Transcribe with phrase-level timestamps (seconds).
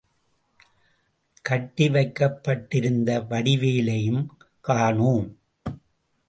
[1.41, 4.25] கட்டி வைக்கப் பட்டிருந்த வடிவேலையும்
[4.61, 5.37] காணோம்.